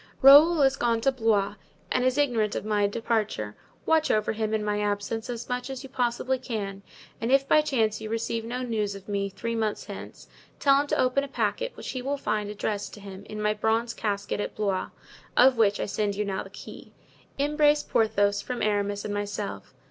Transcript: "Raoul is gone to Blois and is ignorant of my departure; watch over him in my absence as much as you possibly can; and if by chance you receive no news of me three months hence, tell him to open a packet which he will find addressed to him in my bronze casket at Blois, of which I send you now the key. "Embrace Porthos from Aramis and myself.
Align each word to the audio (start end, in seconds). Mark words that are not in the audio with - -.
"Raoul 0.23 0.63
is 0.63 0.77
gone 0.77 0.99
to 1.01 1.11
Blois 1.11 1.53
and 1.91 2.03
is 2.03 2.17
ignorant 2.17 2.55
of 2.55 2.65
my 2.65 2.87
departure; 2.87 3.55
watch 3.85 4.09
over 4.09 4.31
him 4.31 4.51
in 4.51 4.65
my 4.65 4.81
absence 4.81 5.29
as 5.29 5.47
much 5.47 5.69
as 5.69 5.83
you 5.83 5.89
possibly 5.89 6.39
can; 6.39 6.81
and 7.21 7.31
if 7.31 7.47
by 7.47 7.61
chance 7.61 8.01
you 8.01 8.09
receive 8.09 8.43
no 8.43 8.63
news 8.63 8.95
of 8.95 9.07
me 9.07 9.29
three 9.29 9.53
months 9.53 9.85
hence, 9.85 10.27
tell 10.59 10.81
him 10.81 10.87
to 10.87 10.97
open 10.97 11.23
a 11.23 11.27
packet 11.27 11.73
which 11.77 11.89
he 11.91 12.01
will 12.01 12.17
find 12.17 12.49
addressed 12.49 12.95
to 12.95 12.99
him 12.99 13.25
in 13.25 13.39
my 13.39 13.53
bronze 13.53 13.93
casket 13.93 14.39
at 14.39 14.55
Blois, 14.55 14.89
of 15.37 15.57
which 15.59 15.79
I 15.79 15.85
send 15.85 16.15
you 16.15 16.25
now 16.25 16.41
the 16.41 16.49
key. 16.49 16.93
"Embrace 17.37 17.83
Porthos 17.83 18.41
from 18.41 18.63
Aramis 18.63 19.05
and 19.05 19.13
myself. 19.13 19.75